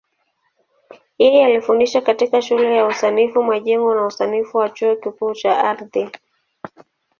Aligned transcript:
Yeye 1.17 1.45
alifundisha 1.45 2.01
katika 2.01 2.41
Shule 2.41 2.75
ya 2.75 2.85
Usanifu 2.85 3.43
Majengo 3.43 3.95
na 3.95 4.05
Usanifu 4.05 4.57
wa 4.57 4.69
Chuo 4.69 4.95
Kikuu 4.95 5.33
cha 5.33 5.57
Ardhi. 5.63 6.09